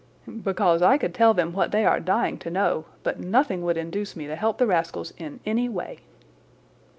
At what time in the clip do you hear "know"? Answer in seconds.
2.49-2.85